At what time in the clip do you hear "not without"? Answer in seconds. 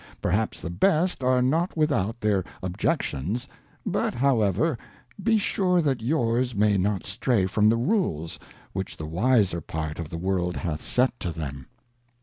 1.43-2.19